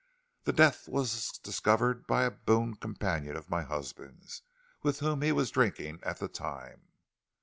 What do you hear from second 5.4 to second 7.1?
drinking at the time."